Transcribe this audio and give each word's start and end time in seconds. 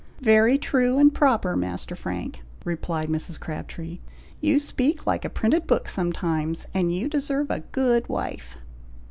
"Very 0.21 0.57
true 0.57 0.97
and 0.97 1.13
proper, 1.13 1.55
Master 1.55 1.95
Frank," 1.95 2.41
replied 2.65 3.07
Mrs. 3.07 3.39
Crabtree; 3.39 3.99
"you 4.39 4.57
speak 4.57 5.05
like 5.05 5.23
a 5.23 5.29
printed 5.29 5.67
book 5.67 5.87
sometimes, 5.87 6.65
and 6.73 6.91
you 6.91 7.07
deserve 7.07 7.51
a 7.51 7.59
good 7.71 8.09
wife." 8.09 8.57